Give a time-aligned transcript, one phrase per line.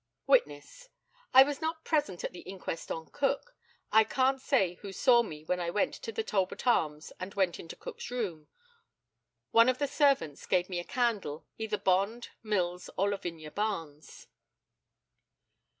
[0.25, 0.89] Witness:
[1.31, 3.55] I was not present at the inquest on Cook.
[3.91, 7.59] I can't say who saw me when I went to the Talbot Arms and went
[7.59, 8.47] into Cook's room.
[9.51, 14.25] One of the servants gave me a candle either Bond, Mills, or Lavinia Barnes.